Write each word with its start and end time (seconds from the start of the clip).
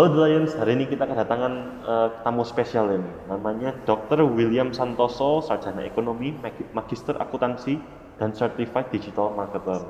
Halo 0.00 0.16
The 0.16 0.32
Lions, 0.32 0.56
hari 0.56 0.80
ini 0.80 0.88
kita 0.88 1.04
kedatangan 1.04 1.52
uh, 1.84 2.08
tamu 2.24 2.40
spesial 2.40 2.88
ini. 2.88 3.04
Namanya 3.28 3.76
Dr. 3.84 4.24
William 4.24 4.72
Santoso, 4.72 5.44
sarjana 5.44 5.84
ekonomi, 5.84 6.32
magister 6.72 7.20
akuntansi, 7.20 7.76
dan 8.16 8.32
certified 8.32 8.88
digital 8.88 9.36
marketer. 9.36 9.84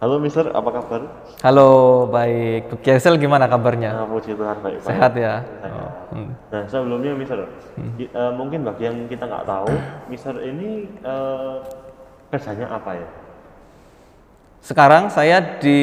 Halo 0.00 0.16
Mister, 0.16 0.48
apa 0.48 0.80
kabar? 0.80 1.00
Halo, 1.44 1.68
baik. 2.08 2.80
Kiesel 2.80 3.20
gimana 3.20 3.52
kabarnya? 3.52 4.00
Nah, 4.00 4.08
puji 4.08 4.32
Tuhan 4.32 4.64
baik. 4.64 4.80
Sehat 4.80 5.12
ya. 5.12 5.44
Oh. 5.68 5.92
Hmm. 6.16 6.32
Nah 6.48 6.62
sebelumnya 6.64 7.12
Mister, 7.20 7.44
hmm. 7.76 8.16
uh, 8.16 8.32
mungkin 8.32 8.64
bagi 8.64 8.88
yang 8.88 8.96
kita 9.12 9.28
nggak 9.28 9.44
tahu, 9.44 9.76
Mister 10.16 10.40
ini 10.40 10.88
uh, 11.04 11.60
kerjanya 12.32 12.80
apa 12.80 12.96
ya? 12.96 13.08
Sekarang 14.64 15.12
saya 15.12 15.60
di 15.60 15.80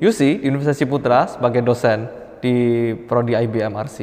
UC, 0.00 0.48
Universitas 0.48 0.88
Putra 0.88 1.28
sebagai 1.28 1.60
dosen 1.60 2.17
di 2.38 2.56
prodi 3.06 3.34
IBM 3.34 3.74
RC. 3.74 3.98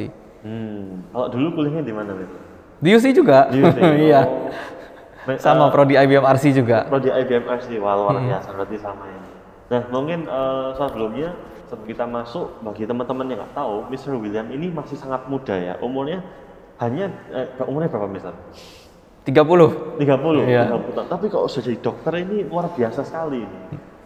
Hmm. 0.46 1.02
Kalau 1.10 1.26
dulu 1.32 1.46
kuliahnya 1.60 1.82
di 1.82 1.94
mana 1.94 2.12
itu? 2.14 2.36
Di 2.78 2.88
UC 2.92 3.06
juga. 3.16 3.48
Di 3.50 3.58
UC. 3.60 3.78
iya. 4.08 4.22
Oh. 4.22 5.36
Sama 5.42 5.66
uh, 5.66 5.70
prodi 5.74 5.98
IBM 5.98 6.22
RC 6.22 6.54
juga. 6.54 6.86
Prodi 6.86 7.10
IBM 7.10 7.44
RC, 7.50 7.82
wah 7.82 7.98
luar 7.98 8.20
hmm. 8.20 8.30
biasa 8.30 8.48
berarti 8.54 8.76
sama 8.78 9.04
ya. 9.10 9.20
Nah 9.66 9.82
mungkin 9.90 10.30
uh, 10.30 10.70
sebelumnya 10.78 11.34
sebelum 11.66 11.86
kita 11.90 12.04
masuk 12.06 12.62
bagi 12.62 12.86
teman-teman 12.86 13.26
yang 13.26 13.38
nggak 13.42 13.54
tahu, 13.58 13.90
Mr. 13.90 14.14
William 14.14 14.46
ini 14.54 14.70
masih 14.70 14.94
sangat 14.94 15.26
muda 15.26 15.58
ya. 15.58 15.74
Umurnya 15.82 16.22
hanya 16.78 17.10
eh, 17.34 17.48
umurnya 17.66 17.90
berapa 17.90 18.06
Mister? 18.06 18.34
30. 19.26 19.98
30. 19.98 20.46
Iya. 20.46 20.70
30. 20.70 21.10
Tapi 21.10 21.26
kalau 21.26 21.50
sudah 21.50 21.64
jadi 21.66 21.78
dokter 21.82 22.12
ini 22.22 22.46
luar 22.46 22.70
biasa 22.70 23.02
sekali 23.02 23.42
ini. 23.42 23.60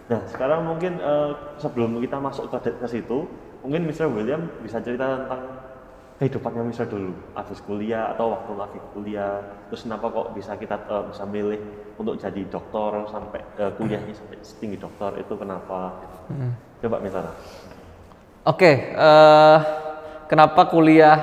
Nah, 0.09 0.25
sekarang 0.27 0.65
mungkin 0.65 0.97
uh, 0.97 1.55
sebelum 1.61 2.01
kita 2.01 2.17
masuk 2.17 2.49
ke, 2.49 2.73
ke 2.73 2.87
situ, 2.89 3.29
mungkin 3.61 3.87
Mr. 3.87 4.09
William 4.09 4.49
bisa 4.61 4.81
cerita 4.81 5.25
tentang 5.25 5.41
kehidupannya 6.21 6.69
Mr. 6.69 6.85
dulu, 6.85 7.17
habis 7.33 7.57
kuliah 7.65 8.13
atau 8.13 8.29
waktu 8.29 8.53
lagi 8.53 8.79
kuliah, 8.93 9.41
terus 9.73 9.89
kenapa 9.89 10.05
kok 10.13 10.37
bisa 10.37 10.53
kita 10.53 10.77
uh, 10.85 11.09
bisa 11.09 11.25
milih 11.25 11.57
untuk 11.97 12.13
jadi 12.21 12.45
dokter 12.45 13.09
sampai 13.09 13.41
uh, 13.57 13.73
kuliahnya 13.73 14.13
sampai 14.13 14.37
tinggi 14.61 14.77
dokter 14.77 15.17
itu 15.17 15.33
kenapa? 15.33 15.97
Hmm. 16.29 16.53
Coba 16.77 17.01
misalnya. 17.01 17.33
Oke, 18.45 18.57
okay, 18.57 18.75
uh, 18.93 19.57
kenapa 20.29 20.69
kuliah 20.69 21.17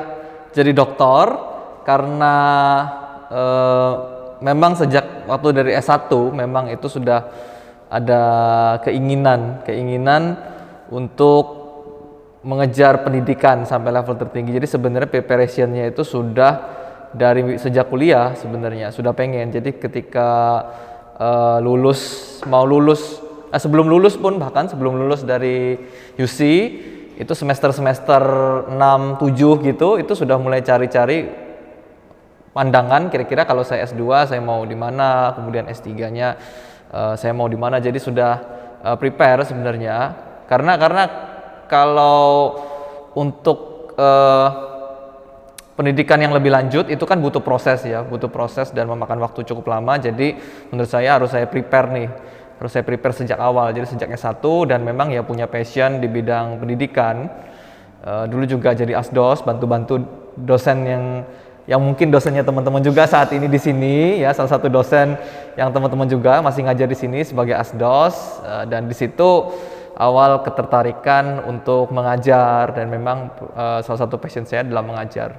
jadi 0.51 0.75
dokter? 0.75 1.47
Karena 1.87 2.35
uh, 3.31 3.93
memang 4.43 4.75
sejak 4.75 5.31
waktu 5.31 5.63
dari 5.63 5.71
S1 5.79 6.11
memang 6.35 6.75
itu 6.75 6.87
sudah 6.91 7.23
ada 7.89 8.23
keinginan, 8.85 9.65
keinginan 9.65 10.37
untuk 10.93 11.58
mengejar 12.43 13.03
pendidikan 13.03 13.67
sampai 13.67 13.91
level 13.91 14.15
tertinggi. 14.15 14.55
Jadi 14.55 14.67
sebenarnya 14.71 15.11
preparationnya 15.11 15.91
itu 15.91 16.07
sudah 16.07 16.53
dari 17.13 17.57
sejak 17.57 17.89
kuliah 17.89 18.37
sebenarnya 18.39 18.95
sudah 18.95 19.17
pengen. 19.17 19.51
Jadi 19.51 19.81
ketika 19.81 20.31
uh, 21.19 21.59
lulus 21.59 22.41
mau 22.47 22.63
lulus 22.63 23.19
uh, 23.51 23.59
sebelum 23.59 23.89
lulus 23.91 24.15
pun 24.15 24.39
bahkan 24.39 24.71
sebelum 24.71 24.95
lulus 24.97 25.25
dari 25.27 25.75
UC 26.21 26.41
itu 27.19 27.33
semester-semester 27.35 28.23
6 28.71 28.79
7 28.79 29.67
gitu 29.67 29.99
itu 29.99 30.13
sudah 30.15 30.39
mulai 30.39 30.63
cari-cari 30.63 31.49
pandangan 32.55 33.11
kira-kira 33.11 33.47
kalau 33.47 33.67
saya 33.67 33.87
S2 33.87 34.35
saya 34.35 34.43
mau 34.43 34.63
di 34.67 34.75
mana, 34.75 35.35
kemudian 35.35 35.71
S3-nya 35.71 36.39
uh, 36.91 37.15
saya 37.15 37.31
mau 37.31 37.47
di 37.47 37.59
mana. 37.59 37.79
Jadi 37.79 37.99
sudah 38.03 38.33
uh, 38.83 38.97
prepare 38.99 39.47
sebenarnya. 39.47 40.27
Karena 40.49 40.81
karena 40.81 41.03
kalau 41.69 42.59
untuk 43.15 43.93
uh, 43.95 44.49
pendidikan 45.79 46.19
yang 46.19 46.35
lebih 46.35 46.51
lanjut 46.51 46.91
itu 46.91 47.05
kan 47.07 47.23
butuh 47.23 47.39
proses 47.39 47.87
ya, 47.87 48.03
butuh 48.03 48.27
proses 48.27 48.75
dan 48.75 48.91
memakan 48.91 49.23
waktu 49.23 49.47
cukup 49.47 49.71
lama. 49.71 49.95
Jadi 50.01 50.35
menurut 50.75 50.91
saya 50.91 51.15
harus 51.15 51.31
saya 51.31 51.47
prepare 51.47 51.87
nih, 51.95 52.09
harus 52.59 52.71
saya 52.75 52.83
prepare 52.83 53.15
sejak 53.15 53.39
awal. 53.39 53.71
Jadi 53.71 53.95
sejak 53.95 54.11
S1 54.11 54.43
dan 54.67 54.83
memang 54.83 55.15
ya 55.15 55.23
punya 55.23 55.47
passion 55.47 56.03
di 56.03 56.11
bidang 56.11 56.59
pendidikan. 56.59 57.31
Uh, 58.03 58.27
dulu 58.27 58.47
juga 58.47 58.75
jadi 58.75 58.99
asdos, 58.99 59.43
bantu-bantu 59.47 60.03
dosen 60.35 60.79
yang 60.87 61.05
yang 61.69 61.85
mungkin 61.85 62.09
dosennya 62.09 62.41
teman-teman 62.49 62.81
juga 62.81 63.05
saat 63.05 63.29
ini 63.37 63.45
di 63.45 63.61
sini 63.61 64.25
ya 64.25 64.33
salah 64.33 64.49
satu 64.49 64.73
dosen 64.73 65.21
yang 65.53 65.69
teman-teman 65.69 66.09
juga 66.09 66.41
masih 66.41 66.65
ngajar 66.65 66.89
di 66.89 66.97
sini 66.97 67.21
sebagai 67.29 67.53
asdos 67.53 68.41
uh, 68.41 68.65
dan 68.65 68.89
di 68.89 68.97
situ 68.97 69.53
awal 69.99 70.47
ketertarikan 70.47 71.43
untuk 71.43 71.91
mengajar 71.91 72.71
dan 72.71 72.87
memang 72.87 73.35
uh, 73.53 73.83
salah 73.83 74.07
satu 74.07 74.15
passion 74.17 74.47
saya 74.47 74.63
adalah 74.63 74.87
mengajar. 74.87 75.35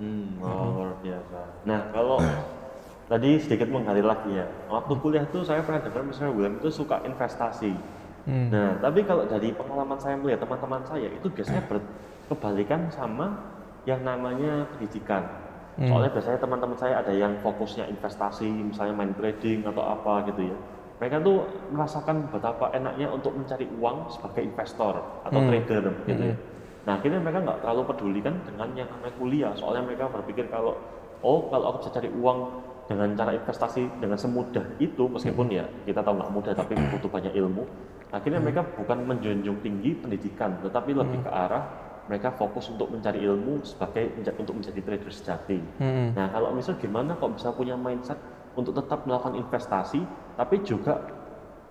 Hmm, 0.00 0.40
oh, 0.40 0.80
luar 0.80 0.96
biasa. 1.04 1.40
Nah, 1.68 1.80
kalau 1.92 2.16
tadi 3.12 3.36
sedikit 3.36 3.68
menggali 3.68 4.00
lagi 4.00 4.40
ya, 4.40 4.48
waktu 4.72 4.92
kuliah 5.04 5.28
tuh 5.28 5.44
saya 5.44 5.60
pernah 5.60 5.84
dengar 5.84 6.00
misalnya 6.00 6.32
William 6.32 6.56
itu 6.56 6.72
suka 6.72 7.04
investasi. 7.04 7.76
Hmm. 8.24 8.48
Nah, 8.48 8.80
tapi 8.80 9.04
kalau 9.04 9.28
dari 9.28 9.52
pengalaman 9.52 10.00
saya 10.00 10.16
melihat 10.16 10.48
teman-teman 10.48 10.80
saya 10.88 11.08
itu 11.12 11.28
biasanya 11.28 11.62
berkebalikan 11.68 12.88
sama 12.88 13.36
yang 13.84 14.00
namanya 14.00 14.64
pendidikan. 14.72 15.28
Hmm. 15.76 15.92
Soalnya 15.92 16.10
biasanya 16.16 16.40
teman-teman 16.40 16.78
saya 16.80 17.04
ada 17.04 17.12
yang 17.12 17.36
fokusnya 17.44 17.84
investasi, 17.92 18.48
misalnya 18.48 18.96
main 18.96 19.12
trading 19.12 19.68
atau 19.68 19.84
apa 19.84 20.24
gitu 20.32 20.48
ya 20.48 20.58
mereka 21.00 21.16
tuh 21.24 21.48
merasakan 21.72 22.28
betapa 22.28 22.68
enaknya 22.76 23.08
untuk 23.08 23.32
mencari 23.32 23.64
uang 23.80 24.12
sebagai 24.12 24.44
investor 24.44 25.00
atau 25.24 25.40
hmm. 25.40 25.48
trader 25.48 25.84
gitu 26.04 26.22
ya. 26.28 26.28
hmm. 26.28 26.28
ya. 26.28 26.36
Nah 26.84 26.92
akhirnya 27.00 27.20
mereka 27.24 27.38
nggak 27.40 27.58
terlalu 27.64 27.82
peduli 27.88 28.20
kan 28.20 28.34
dengan 28.44 28.68
yang 28.76 28.88
namanya 28.92 29.14
kuliah, 29.16 29.52
soalnya 29.56 29.82
mereka 29.88 30.12
berpikir 30.12 30.52
kalau 30.52 30.76
oh 31.24 31.48
kalau 31.48 31.72
aku 31.72 31.76
bisa 31.84 31.90
cari 31.96 32.08
uang 32.12 32.38
dengan 32.84 33.08
cara 33.16 33.32
investasi 33.32 33.82
dengan 34.02 34.18
semudah 34.20 34.64
itu 34.76 35.04
meskipun 35.08 35.46
hmm. 35.48 35.56
ya 35.56 35.64
kita 35.88 36.00
tahu 36.04 36.14
nggak 36.20 36.32
mudah 36.36 36.52
tapi 36.52 36.72
butuh 36.76 37.10
banyak 37.10 37.32
ilmu. 37.32 37.64
Akhirnya 38.12 38.38
hmm. 38.42 38.46
mereka 38.50 38.62
bukan 38.76 38.98
menjunjung 39.08 39.58
tinggi 39.64 39.96
pendidikan, 39.96 40.60
tetapi 40.60 40.92
lebih 40.92 41.24
hmm. 41.24 41.26
ke 41.26 41.30
arah 41.32 41.64
mereka 42.10 42.34
fokus 42.34 42.66
untuk 42.68 42.90
mencari 42.90 43.22
ilmu 43.22 43.62
sebagai 43.62 44.18
untuk 44.36 44.58
menjadi 44.58 44.80
trader 44.82 45.12
sejati. 45.14 45.58
Hmm. 45.78 46.12
Nah 46.12 46.26
kalau 46.28 46.50
misal 46.52 46.74
gimana 46.76 47.14
kok 47.14 47.38
bisa 47.38 47.54
punya 47.54 47.78
mindset 47.78 48.18
untuk 48.58 48.74
tetap 48.74 49.06
melakukan 49.06 49.38
investasi 49.38 50.02
tapi 50.34 50.62
juga 50.66 50.98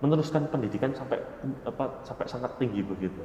meneruskan 0.00 0.48
pendidikan 0.48 0.96
sampai 0.96 1.20
apa 1.68 2.00
sampai 2.04 2.24
sangat 2.24 2.56
tinggi 2.56 2.80
begitu. 2.80 3.20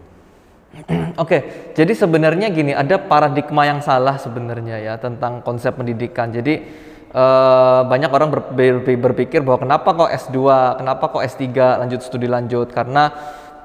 Oke, 1.24 1.72
jadi 1.72 1.94
sebenarnya 1.96 2.52
gini, 2.52 2.76
ada 2.76 3.00
paradigma 3.00 3.64
yang 3.64 3.80
salah 3.80 4.20
sebenarnya 4.20 4.84
ya 4.84 4.94
tentang 5.00 5.40
konsep 5.40 5.72
pendidikan. 5.72 6.36
Jadi 6.36 6.68
uh, 7.16 7.88
banyak 7.88 8.12
orang 8.12 8.28
ber, 8.28 8.42
ber, 8.52 8.76
berpikir 8.84 9.40
bahwa 9.40 9.64
kenapa 9.64 9.96
kok 9.96 10.12
S2, 10.12 10.38
kenapa 10.76 11.04
kok 11.16 11.24
S3 11.24 11.48
lanjut 11.80 12.04
studi 12.04 12.28
lanjut 12.28 12.68
karena 12.76 13.08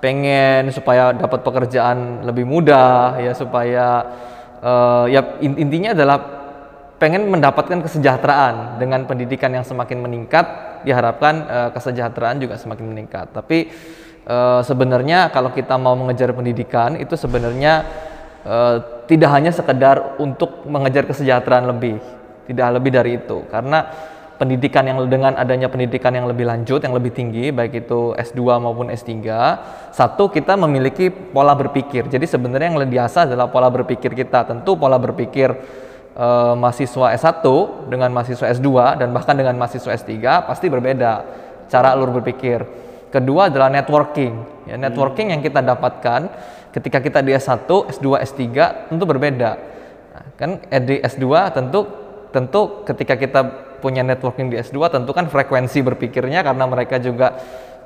pengen 0.00 0.70
supaya 0.72 1.12
dapat 1.12 1.44
pekerjaan 1.44 2.24
lebih 2.24 2.48
mudah 2.48 3.20
ya 3.20 3.36
supaya 3.36 4.06
uh, 4.64 5.04
ya 5.10 5.36
intinya 5.44 5.92
adalah 5.92 6.39
pengen 7.00 7.26
mendapatkan 7.32 7.80
kesejahteraan. 7.80 8.76
Dengan 8.76 9.08
pendidikan 9.08 9.50
yang 9.50 9.64
semakin 9.64 10.04
meningkat 10.04 10.46
diharapkan 10.84 11.34
uh, 11.48 11.68
kesejahteraan 11.72 12.38
juga 12.38 12.60
semakin 12.60 12.86
meningkat. 12.92 13.32
Tapi 13.32 13.72
uh, 14.28 14.60
sebenarnya 14.60 15.32
kalau 15.32 15.50
kita 15.50 15.80
mau 15.80 15.96
mengejar 15.96 16.30
pendidikan 16.36 17.00
itu 17.00 17.16
sebenarnya 17.16 17.88
uh, 18.44 19.04
tidak 19.08 19.30
hanya 19.32 19.50
sekedar 19.50 20.20
untuk 20.20 20.68
mengejar 20.68 21.08
kesejahteraan 21.08 21.66
lebih. 21.72 21.98
Tidak 22.44 22.66
lebih 22.76 22.90
dari 22.92 23.16
itu. 23.16 23.48
Karena 23.48 23.88
pendidikan 24.40 24.84
yang 24.88 25.04
dengan 25.08 25.36
adanya 25.36 25.68
pendidikan 25.68 26.16
yang 26.16 26.24
lebih 26.24 26.48
lanjut 26.48 26.80
yang 26.80 26.96
lebih 26.96 27.12
tinggi 27.12 27.52
baik 27.52 27.84
itu 27.84 28.16
S2 28.16 28.40
maupun 28.56 28.88
S3 28.88 29.20
satu 29.92 30.32
kita 30.32 30.56
memiliki 30.56 31.12
pola 31.12 31.52
berpikir. 31.52 32.08
Jadi 32.08 32.24
sebenarnya 32.24 32.72
yang 32.72 32.80
lebih 32.80 32.96
biasa 33.04 33.28
adalah 33.28 33.52
pola 33.52 33.68
berpikir 33.68 34.16
kita. 34.16 34.48
Tentu 34.48 34.80
pola 34.80 34.96
berpikir 34.96 35.52
uh, 36.16 36.54
mahasiswa 36.58 37.14
S1 37.14 37.44
dengan 37.90 38.10
mahasiswa 38.10 38.46
S2 38.50 38.68
dan 38.98 39.08
bahkan 39.14 39.34
dengan 39.36 39.54
mahasiswa 39.58 39.92
S3 39.94 40.14
pasti 40.46 40.66
berbeda 40.66 41.12
cara 41.70 41.94
alur 41.94 42.10
berpikir. 42.18 42.66
Kedua 43.10 43.50
adalah 43.50 43.70
networking. 43.70 44.66
Ya, 44.70 44.78
networking 44.78 45.30
hmm. 45.30 45.34
yang 45.38 45.42
kita 45.42 45.60
dapatkan 45.62 46.20
ketika 46.70 46.98
kita 47.02 47.20
di 47.26 47.34
S1, 47.34 47.66
S2, 47.66 48.06
S3 48.22 48.42
tentu 48.86 49.04
berbeda. 49.06 49.50
Nah, 50.14 50.24
kan 50.38 50.50
eh, 50.70 50.82
di 50.82 50.96
S2 51.02 51.26
tentu 51.50 51.80
tentu 52.30 52.86
ketika 52.86 53.18
kita 53.18 53.40
punya 53.82 54.06
networking 54.06 54.52
di 54.52 54.60
S2 54.62 54.78
tentu 54.92 55.10
kan 55.10 55.26
frekuensi 55.26 55.82
berpikirnya 55.82 56.46
karena 56.46 56.64
mereka 56.70 57.02
juga 57.02 57.34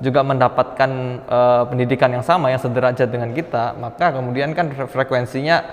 juga 0.03 0.27
mendapatkan 0.27 0.91
uh, 1.23 1.63
pendidikan 1.71 2.11
yang 2.11 2.25
sama 2.25 2.51
yang 2.51 2.59
sederajat 2.59 3.07
dengan 3.07 3.31
kita, 3.31 3.79
maka 3.79 4.11
kemudian 4.11 4.51
kan 4.51 4.67
frekuensinya 4.91 5.63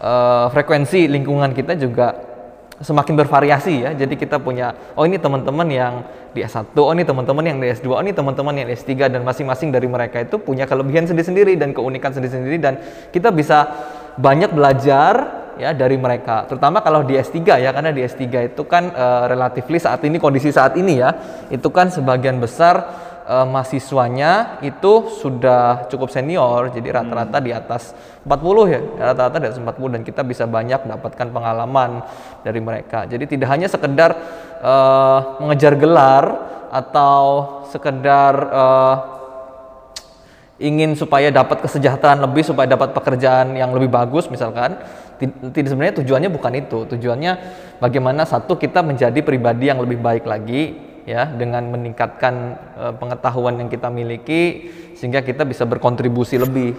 uh, 0.00 0.46
frekuensi 0.52 1.08
lingkungan 1.08 1.52
kita 1.52 1.76
juga 1.78 2.36
semakin 2.80 3.14
bervariasi 3.16 3.74
ya. 3.88 3.90
Jadi 3.96 4.14
kita 4.20 4.36
punya 4.36 4.72
oh 4.96 5.04
ini 5.08 5.16
teman-teman 5.16 5.68
yang 5.68 5.94
di 6.36 6.44
S1, 6.44 6.76
oh 6.76 6.92
ini 6.92 7.08
teman-teman 7.08 7.44
yang 7.48 7.56
di 7.56 7.72
S2, 7.72 7.88
oh 7.88 8.02
ini 8.04 8.12
teman-teman 8.12 8.52
yang 8.52 8.68
di 8.68 8.76
S3 8.76 9.08
dan 9.08 9.24
masing-masing 9.24 9.72
dari 9.72 9.88
mereka 9.88 10.20
itu 10.20 10.36
punya 10.36 10.68
kelebihan 10.68 11.08
sendiri-sendiri 11.08 11.56
dan 11.56 11.72
keunikan 11.72 12.12
sendiri-sendiri 12.12 12.60
dan 12.60 12.76
kita 13.08 13.32
bisa 13.32 13.72
banyak 14.20 14.52
belajar 14.52 15.44
ya 15.56 15.72
dari 15.72 15.96
mereka 15.96 16.44
terutama 16.44 16.84
kalau 16.84 17.00
di 17.00 17.16
S3 17.16 17.40
ya 17.64 17.72
karena 17.72 17.88
di 17.88 18.04
S3 18.04 18.52
itu 18.52 18.62
kan 18.68 18.92
uh, 18.92 19.24
relatifly 19.24 19.80
saat 19.80 20.04
ini 20.04 20.20
kondisi 20.20 20.52
saat 20.52 20.76
ini 20.76 21.00
ya 21.00 21.16
itu 21.48 21.68
kan 21.72 21.88
sebagian 21.88 22.36
besar 22.36 23.05
uh, 23.26 23.46
mahasiswanya 23.46 24.62
itu 24.62 25.10
sudah 25.18 25.90
cukup 25.90 26.08
senior 26.08 26.70
jadi 26.70 27.02
rata-rata 27.02 27.38
di 27.42 27.50
atas 27.50 27.92
40 28.22 28.72
ya 28.72 28.80
rata-rata 29.12 29.36
di 29.42 29.46
atas 29.50 29.60
40 29.60 29.94
dan 29.98 30.02
kita 30.06 30.22
bisa 30.22 30.46
banyak 30.46 30.86
mendapatkan 30.86 31.26
pengalaman 31.30 32.06
dari 32.46 32.60
mereka. 32.62 33.04
Jadi 33.04 33.36
tidak 33.36 33.48
hanya 33.50 33.66
sekedar 33.66 34.10
uh, 34.62 35.42
mengejar 35.42 35.74
gelar 35.74 36.24
atau 36.70 37.22
sekedar 37.70 38.34
uh, 38.50 38.96
ingin 40.56 40.96
supaya 40.96 41.28
dapat 41.28 41.60
kesejahteraan 41.68 42.24
lebih 42.24 42.40
supaya 42.40 42.64
dapat 42.64 42.96
pekerjaan 42.96 43.52
yang 43.52 43.76
lebih 43.76 43.92
bagus 43.92 44.24
misalkan 44.32 44.80
tidak 45.52 45.68
sebenarnya 45.68 45.96
tujuannya 46.00 46.30
bukan 46.32 46.52
itu. 46.56 46.78
Tujuannya 46.96 47.32
bagaimana 47.80 48.24
satu 48.24 48.56
kita 48.56 48.80
menjadi 48.80 49.20
pribadi 49.20 49.68
yang 49.68 49.80
lebih 49.80 50.00
baik 50.00 50.24
lagi 50.24 50.95
ya 51.06 51.30
dengan 51.30 51.62
meningkatkan 51.70 52.34
uh, 52.74 52.92
pengetahuan 52.98 53.56
yang 53.62 53.70
kita 53.70 53.86
miliki 53.88 54.74
sehingga 54.98 55.22
kita 55.22 55.46
bisa 55.46 55.62
berkontribusi 55.62 56.36
lebih 56.36 56.74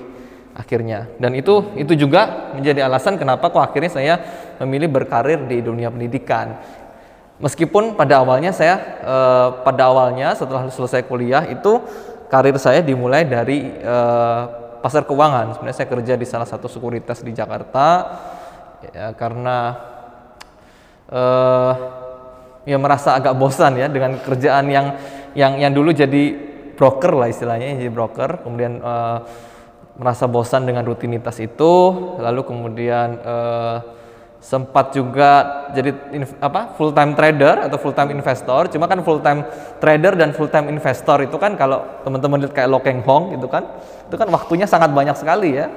akhirnya 0.52 1.08
dan 1.18 1.32
itu 1.34 1.72
itu 1.80 1.96
juga 1.96 2.52
menjadi 2.54 2.86
alasan 2.86 3.16
kenapa 3.16 3.48
kok 3.48 3.64
akhirnya 3.64 3.92
saya 3.94 4.14
memilih 4.60 4.92
berkarir 4.92 5.48
di 5.48 5.64
dunia 5.64 5.88
pendidikan 5.88 6.60
meskipun 7.40 7.96
pada 7.96 8.20
awalnya 8.20 8.52
saya 8.52 9.00
uh, 9.06 9.50
pada 9.64 9.88
awalnya 9.88 10.36
setelah 10.36 10.68
selesai 10.68 11.08
kuliah 11.08 11.48
itu 11.48 11.80
karir 12.28 12.58
saya 12.60 12.84
dimulai 12.84 13.24
dari 13.24 13.64
uh, 13.82 14.68
pasar 14.84 15.04
keuangan. 15.08 15.58
Sebenarnya 15.58 15.78
saya 15.78 15.90
kerja 15.90 16.14
di 16.16 16.26
salah 16.28 16.48
satu 16.48 16.70
sekuritas 16.70 17.24
di 17.24 17.34
Jakarta 17.34 17.88
ya, 18.94 19.12
karena 19.18 19.58
uh, 21.10 21.72
ya 22.68 22.76
merasa 22.76 23.16
agak 23.16 23.32
bosan 23.40 23.80
ya 23.80 23.88
dengan 23.88 24.20
kerjaan 24.20 24.68
yang 24.68 25.00
yang 25.32 25.56
yang 25.56 25.72
dulu 25.72 25.96
jadi 25.96 26.36
broker 26.76 27.16
lah 27.16 27.32
istilahnya 27.32 27.80
jadi 27.80 27.88
broker. 27.88 28.44
Kemudian 28.44 28.84
uh, 28.84 29.24
merasa 29.96 30.28
bosan 30.28 30.68
dengan 30.68 30.84
rutinitas 30.84 31.40
itu. 31.40 31.74
Lalu 32.20 32.44
kemudian 32.44 33.18
uh, 33.24 33.78
sempat 34.38 34.94
juga 34.94 35.66
jadi 35.74 35.96
apa 36.44 36.78
full 36.78 36.94
time 36.94 37.18
trader 37.18 37.72
atau 37.72 37.78
full 37.80 37.96
time 37.96 38.12
investor. 38.12 38.68
Cuma 38.68 38.86
kan 38.86 39.00
full 39.02 39.24
time 39.24 39.48
trader 39.80 40.14
dan 40.20 40.36
full 40.36 40.52
time 40.52 40.68
investor 40.68 41.24
itu 41.24 41.40
kan 41.40 41.56
kalau 41.56 42.04
teman-teman 42.04 42.44
lihat 42.46 42.54
kayak 42.54 42.70
Lokeng 42.70 43.02
Hong 43.08 43.34
itu 43.34 43.48
kan 43.48 43.64
itu 44.12 44.16
kan 44.20 44.28
waktunya 44.28 44.68
sangat 44.68 44.92
banyak 44.92 45.16
sekali 45.16 45.58
ya 45.58 45.72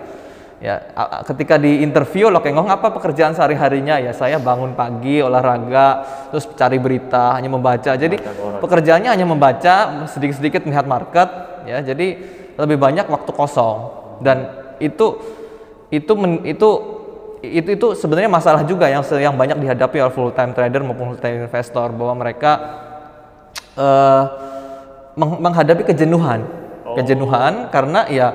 ya 0.61 0.77
ketika 1.25 1.57
di 1.57 1.81
interview 1.81 2.29
Hong 2.29 2.69
apa 2.69 2.93
pekerjaan 2.93 3.33
sehari-harinya? 3.33 3.97
Ya 3.97 4.13
saya 4.13 4.37
bangun 4.37 4.77
pagi 4.77 5.25
olahraga 5.25 6.05
terus 6.29 6.45
cari 6.53 6.77
berita 6.77 7.35
hanya 7.35 7.49
membaca. 7.49 7.97
Jadi 7.97 8.21
pekerjaannya 8.61 9.11
hanya 9.11 9.27
membaca 9.27 10.07
sedikit-sedikit 10.07 10.69
melihat 10.69 10.85
market 10.85 11.29
ya. 11.65 11.81
Jadi 11.81 12.21
lebih 12.61 12.77
banyak 12.77 13.09
waktu 13.09 13.31
kosong. 13.33 13.79
Dan 14.21 14.53
itu 14.79 15.17
itu 15.89 16.13
men, 16.15 16.45
itu 16.45 16.71
itu 17.41 17.69
itu 17.73 17.87
sebenarnya 17.97 18.29
masalah 18.29 18.63
juga 18.69 18.85
yang 18.93 19.01
yang 19.17 19.35
banyak 19.35 19.57
dihadapi 19.57 19.97
oleh 19.97 20.13
full 20.13 20.31
time 20.37 20.53
trader 20.53 20.85
maupun 20.85 21.17
full 21.17 21.21
time 21.25 21.49
investor 21.49 21.89
bahwa 21.97 22.21
mereka 22.21 22.53
uh, 23.81 24.25
menghadapi 25.17 25.89
kejenuhan. 25.89 26.61
Oh. 26.91 26.99
kejenuhan 26.99 27.71
karena 27.71 28.03
ya 28.11 28.35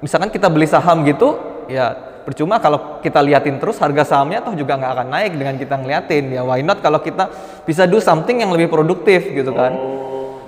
misalkan 0.00 0.30
kita 0.32 0.50
beli 0.50 0.66
saham 0.66 1.04
gitu 1.06 1.36
ya 1.70 1.94
percuma 2.24 2.56
kalau 2.56 2.98
kita 3.04 3.20
liatin 3.20 3.60
terus 3.60 3.76
harga 3.76 4.16
sahamnya 4.16 4.40
toh 4.40 4.56
juga 4.56 4.80
nggak 4.80 4.92
akan 4.96 5.08
naik 5.12 5.32
dengan 5.36 5.54
kita 5.60 5.74
ngeliatin 5.76 6.24
ya 6.32 6.42
why 6.42 6.64
not 6.64 6.80
kalau 6.80 6.98
kita 6.98 7.28
bisa 7.68 7.84
do 7.84 8.00
something 8.00 8.40
yang 8.40 8.50
lebih 8.50 8.72
produktif 8.72 9.28
gitu 9.28 9.52
kan 9.52 9.72
oh. 9.76 10.40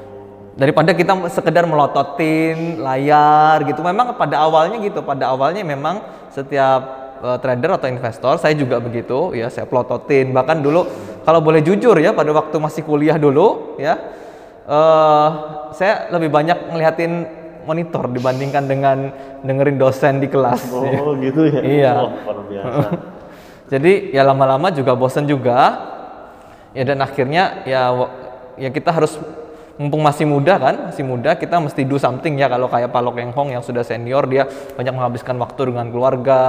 daripada 0.56 0.96
kita 0.96 1.12
sekedar 1.28 1.68
melototin 1.68 2.80
layar 2.80 3.60
gitu 3.68 3.84
memang 3.84 4.16
pada 4.16 4.40
awalnya 4.40 4.80
gitu 4.80 5.04
pada 5.04 5.28
awalnya 5.28 5.60
memang 5.60 6.00
setiap 6.32 7.06
uh, 7.22 7.38
trader 7.40 7.76
atau 7.76 7.88
investor, 7.88 8.34
saya 8.36 8.52
juga 8.56 8.80
begitu 8.82 9.32
ya, 9.32 9.48
saya 9.48 9.64
plototin. 9.64 10.32
Bahkan 10.34 10.60
dulu 10.60 10.84
kalau 11.24 11.40
boleh 11.40 11.64
jujur 11.64 11.96
ya 11.96 12.12
pada 12.12 12.30
waktu 12.32 12.56
masih 12.60 12.82
kuliah 12.84 13.16
dulu 13.16 13.78
ya, 13.80 13.94
uh, 14.68 15.28
saya 15.72 16.10
lebih 16.12 16.28
banyak 16.32 16.72
ngeliatin 16.72 17.12
monitor 17.66 18.06
dibandingkan 18.08 18.64
dengan 18.70 19.10
dengerin 19.42 19.76
dosen 19.76 20.22
di 20.22 20.30
kelas. 20.30 20.70
Oh 20.70 20.86
ya. 20.86 21.00
gitu 21.26 21.40
ya. 21.50 21.60
Iya. 21.60 21.92
Oh, 21.98 22.10
luar 22.14 22.38
biasa. 22.46 22.88
Jadi 23.72 24.14
ya 24.14 24.22
lama-lama 24.22 24.70
juga 24.70 24.94
bosen 24.94 25.26
juga. 25.26 25.92
Ya 26.70 26.84
dan 26.86 27.02
akhirnya 27.02 27.66
ya 27.66 27.88
ya 28.60 28.68
kita 28.70 28.92
harus 28.92 29.16
mumpung 29.76 30.00
masih 30.04 30.24
muda 30.24 30.56
kan, 30.56 30.74
masih 30.92 31.04
muda 31.04 31.36
kita 31.36 31.56
mesti 31.60 31.84
do 31.84 31.96
something 32.00 32.36
ya 32.36 32.48
kalau 32.48 32.68
kayak 32.68 32.92
Pak 32.92 33.00
Lok 33.00 33.16
Hong 33.36 33.52
yang 33.52 33.64
sudah 33.64 33.84
senior 33.84 34.24
dia 34.28 34.48
banyak 34.76 34.92
menghabiskan 34.92 35.36
waktu 35.36 35.72
dengan 35.72 35.90
keluarga 35.90 36.40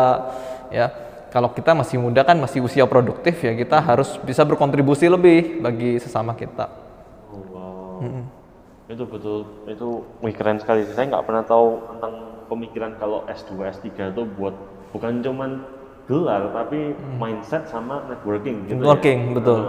ya. 0.70 0.88
Kalau 1.28 1.52
kita 1.52 1.76
masih 1.76 2.00
muda 2.00 2.24
kan 2.24 2.40
masih 2.40 2.64
usia 2.64 2.88
produktif 2.88 3.44
ya 3.44 3.52
kita 3.52 3.84
harus 3.84 4.16
bisa 4.24 4.48
berkontribusi 4.48 5.12
lebih 5.12 5.60
bagi 5.60 6.00
sesama 6.00 6.32
kita. 6.40 6.72
Oh, 7.28 7.44
wow. 7.52 8.00
Mm 8.00 8.10
-hmm. 8.10 8.24
Itu 8.88 9.04
betul 9.04 9.68
itu 9.68 10.04
wih 10.24 10.36
keren 10.36 10.60
sekali. 10.60 10.88
Saya 10.88 11.12
nggak 11.12 11.26
pernah 11.28 11.44
tahu 11.44 11.84
tentang 11.96 12.14
pemikiran 12.48 12.96
kalau 12.96 13.28
S2 13.28 13.68
S3 13.76 14.16
itu 14.16 14.24
buat 14.40 14.56
bukan 14.96 15.20
cuman 15.20 15.52
gelar 16.08 16.56
tapi 16.56 16.96
hmm. 16.96 17.20
mindset 17.20 17.68
sama 17.68 18.08
networking 18.08 18.64
gitu 18.66 18.80
ya. 18.80 18.96
networking 18.96 19.20
ya. 19.20 19.34
betul 19.36 19.60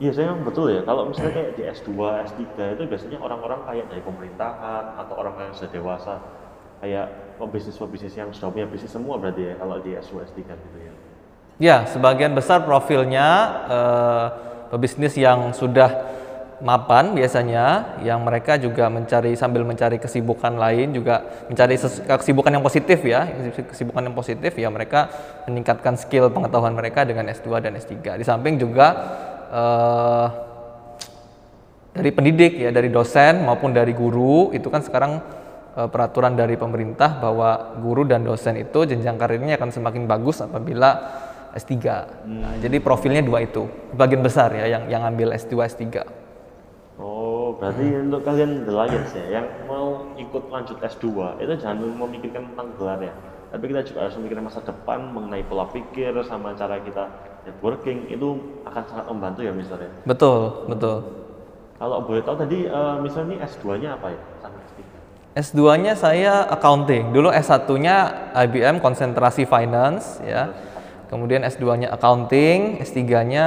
iya 0.00 0.10
saya 0.16 0.32
betul 0.32 0.66
ya 0.72 0.80
kalau 0.88 1.12
misalnya 1.12 1.32
kayak 1.36 1.50
di 1.60 1.62
S2 1.68 1.90
S3 2.32 2.40
itu 2.80 2.82
biasanya 2.88 3.18
orang-orang 3.20 3.60
kayak 3.68 3.84
dari 3.92 4.00
pemerintahan 4.00 4.84
atau 4.96 5.14
orang 5.20 5.36
yang 5.36 5.52
sudah 5.52 5.70
dewasa 5.76 6.14
kayak 6.80 7.36
pebisnis-pebisnis 7.36 8.16
yang 8.16 8.32
sudah 8.32 8.48
punya 8.48 8.66
bisnis 8.72 8.88
semua 8.88 9.20
berarti 9.20 9.52
ya 9.52 9.54
kalau 9.60 9.76
di 9.84 9.92
S2 9.92 10.24
S3 10.32 10.38
gitu 10.48 10.78
ya 10.80 10.92
ya 11.60 11.76
sebagian 11.84 12.32
besar 12.32 12.64
profilnya 12.64 13.28
uh, 13.68 14.26
pebisnis 14.72 15.12
yang 15.20 15.52
sudah 15.52 16.08
mapan 16.60 17.16
biasanya 17.16 17.96
yang 18.04 18.20
mereka 18.20 18.60
juga 18.60 18.92
mencari 18.92 19.32
sambil 19.32 19.64
mencari 19.64 19.96
kesibukan 19.96 20.60
lain 20.60 20.92
juga 20.92 21.24
mencari 21.48 21.80
kesibukan 22.04 22.52
yang 22.52 22.64
positif 22.64 23.00
ya 23.00 23.24
kesibukan 23.64 24.02
yang 24.04 24.16
positif 24.16 24.52
ya 24.60 24.68
mereka 24.68 25.08
meningkatkan 25.48 25.96
skill 25.96 26.28
pengetahuan 26.28 26.76
mereka 26.76 27.08
dengan 27.08 27.32
S2 27.32 27.64
dan 27.64 27.72
S3 27.80 28.20
di 28.20 28.24
samping 28.28 28.60
juga 28.60 28.86
uh, 29.48 30.26
dari 31.96 32.10
pendidik 32.12 32.60
ya 32.60 32.70
dari 32.70 32.92
dosen 32.92 33.40
maupun 33.40 33.72
dari 33.72 33.96
guru 33.96 34.52
itu 34.52 34.68
kan 34.68 34.84
sekarang 34.84 35.16
uh, 35.80 35.88
peraturan 35.88 36.36
dari 36.36 36.60
pemerintah 36.60 37.16
bahwa 37.24 37.80
guru 37.80 38.04
dan 38.04 38.20
dosen 38.20 38.60
itu 38.60 38.84
jenjang 38.84 39.16
karirnya 39.16 39.56
akan 39.56 39.72
semakin 39.72 40.04
bagus 40.04 40.44
apabila 40.44 40.92
S3. 41.50 41.74
Hmm. 41.74 42.46
Nah, 42.46 42.54
jadi 42.62 42.78
profilnya 42.78 43.26
dua 43.26 43.42
itu, 43.42 43.66
bagian 43.90 44.22
besar 44.22 44.54
ya 44.54 44.70
yang 44.70 44.86
yang 44.86 45.02
ambil 45.02 45.34
S2 45.34 45.66
S3 45.66 46.19
berarti 47.60 47.84
hmm. 47.84 48.04
untuk 48.08 48.20
kalian 48.24 48.50
the 48.64 48.72
Lions 48.72 49.12
ya 49.12 49.26
yang 49.36 49.46
mau 49.68 50.08
ikut 50.16 50.48
lanjut 50.48 50.80
S2 50.80 51.06
itu 51.44 51.52
jangan 51.60 51.76
memikirkan 51.84 52.48
tentang 52.52 52.68
gelar 52.80 53.00
ya. 53.04 53.12
Tapi 53.50 53.64
kita 53.68 53.82
juga 53.84 53.98
harus 54.08 54.16
memikirkan 54.16 54.44
masa 54.48 54.60
depan 54.64 55.12
mengenai 55.12 55.44
pola 55.44 55.68
pikir 55.68 56.14
sama 56.24 56.56
cara 56.56 56.80
kita 56.80 57.04
networking 57.44 58.08
itu 58.08 58.40
akan 58.64 58.82
sangat 58.88 59.06
membantu 59.12 59.40
ya 59.44 59.52
misalnya 59.52 59.92
betul 60.08 60.64
betul. 60.72 60.96
Kalau 61.76 62.00
boleh 62.04 62.24
tahu 62.24 62.36
tadi 62.40 62.68
uh, 62.68 62.96
misalnya 63.00 63.44
S2 63.44 63.64
nya 63.80 63.96
apa 63.96 64.12
ya? 64.12 64.20
S2 65.30 65.60
nya 65.80 65.92
saya 65.96 66.44
accounting. 66.48 67.12
Dulu 67.12 67.32
S1 67.32 67.64
nya 67.80 67.96
IBM 68.36 68.80
konsentrasi 68.80 69.44
finance 69.44 70.20
ya. 70.24 70.52
Kemudian 71.08 71.42
S2 71.42 71.64
nya 71.80 71.88
accounting 71.92 72.84
S3 72.84 73.00
nya 73.28 73.46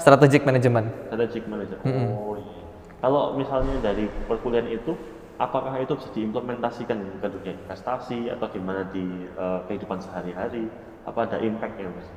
strategic 0.00 0.48
management. 0.48 0.88
Strategic 1.08 1.44
management. 1.44 1.80
Mm 1.84 1.92
-hmm. 1.92 2.08
oh 2.16 2.36
iya 2.40 2.63
kalau 3.04 3.36
misalnya 3.36 3.76
dari 3.84 4.08
perkuliahan 4.24 4.64
itu, 4.72 4.96
apakah 5.36 5.76
itu 5.76 5.92
bisa 5.92 6.08
diimplementasikan 6.16 7.20
ke 7.20 7.26
dunia 7.36 7.52
investasi 7.52 8.32
atau 8.32 8.48
gimana 8.48 8.88
di 8.88 9.28
uh, 9.36 9.60
kehidupan 9.68 10.00
sehari-hari? 10.00 10.72
Apa 11.04 11.28
ada 11.28 11.36
impactnya, 11.36 11.92
mas? 11.92 12.08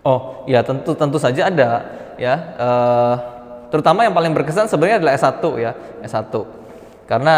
Oh, 0.00 0.48
ya 0.48 0.64
tentu 0.64 0.96
tentu 0.96 1.20
saja 1.20 1.52
ada 1.52 1.84
ya. 2.16 2.32
Uh, 2.56 3.14
terutama 3.68 4.08
yang 4.08 4.16
paling 4.16 4.32
berkesan 4.32 4.72
sebenarnya 4.72 5.04
adalah 5.04 5.20
S1 5.20 5.44
ya, 5.60 5.76
S1. 6.00 6.32
Karena 7.04 7.34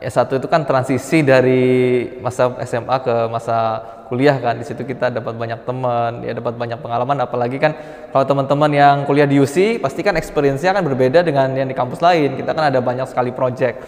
S1 0.00 0.32
itu 0.32 0.48
kan 0.48 0.64
transisi 0.64 1.20
dari 1.20 1.64
masa 2.24 2.56
SMA 2.64 2.96
ke 3.04 3.14
masa 3.28 3.84
kuliah 4.06 4.38
kan 4.38 4.54
di 4.56 4.64
situ 4.64 4.86
kita 4.86 5.10
dapat 5.10 5.34
banyak 5.34 5.66
teman 5.66 6.22
ya 6.22 6.32
dapat 6.34 6.54
banyak 6.54 6.78
pengalaman 6.78 7.18
apalagi 7.22 7.58
kan 7.58 7.74
kalau 8.14 8.24
teman-teman 8.24 8.70
yang 8.70 8.96
kuliah 9.04 9.26
di 9.26 9.42
UC 9.42 9.82
pasti 9.82 10.06
kan 10.06 10.14
experience-nya 10.14 10.74
kan 10.74 10.86
berbeda 10.86 11.26
dengan 11.26 11.50
yang 11.54 11.66
di 11.66 11.74
kampus 11.74 11.98
lain 11.98 12.38
kita 12.38 12.54
kan 12.54 12.70
ada 12.70 12.78
banyak 12.78 13.06
sekali 13.10 13.34
project 13.34 13.82